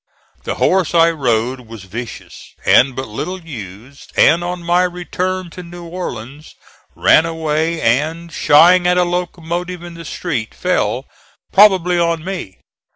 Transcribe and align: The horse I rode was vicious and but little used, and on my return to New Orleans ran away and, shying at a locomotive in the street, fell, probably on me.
The 0.45 0.55
horse 0.55 0.95
I 0.95 1.11
rode 1.11 1.59
was 1.67 1.83
vicious 1.83 2.55
and 2.65 2.95
but 2.95 3.07
little 3.07 3.39
used, 3.39 4.11
and 4.17 4.43
on 4.43 4.63
my 4.63 4.81
return 4.81 5.51
to 5.51 5.61
New 5.61 5.85
Orleans 5.85 6.55
ran 6.95 7.23
away 7.27 7.79
and, 7.79 8.31
shying 8.33 8.87
at 8.87 8.97
a 8.97 9.03
locomotive 9.03 9.83
in 9.83 9.93
the 9.93 10.03
street, 10.03 10.55
fell, 10.55 11.05
probably 11.51 11.99
on 11.99 12.25
me. 12.25 12.57